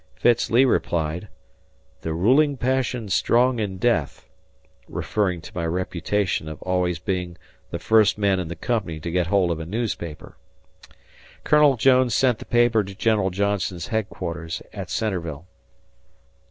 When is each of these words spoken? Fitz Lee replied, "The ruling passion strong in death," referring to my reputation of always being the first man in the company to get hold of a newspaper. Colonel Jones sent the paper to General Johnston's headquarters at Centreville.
Fitz 0.15 0.49
Lee 0.49 0.65
replied, 0.65 1.27
"The 2.01 2.11
ruling 2.15 2.57
passion 2.57 3.07
strong 3.09 3.59
in 3.59 3.77
death," 3.77 4.25
referring 4.87 5.41
to 5.41 5.51
my 5.53 5.63
reputation 5.67 6.47
of 6.49 6.59
always 6.63 6.97
being 6.97 7.37
the 7.69 7.77
first 7.77 8.17
man 8.17 8.39
in 8.39 8.47
the 8.47 8.55
company 8.55 8.99
to 8.99 9.11
get 9.11 9.27
hold 9.27 9.51
of 9.51 9.59
a 9.59 9.65
newspaper. 9.67 10.37
Colonel 11.43 11.77
Jones 11.77 12.15
sent 12.15 12.39
the 12.39 12.45
paper 12.45 12.83
to 12.83 12.95
General 12.95 13.29
Johnston's 13.29 13.89
headquarters 13.89 14.63
at 14.73 14.89
Centreville. 14.89 15.45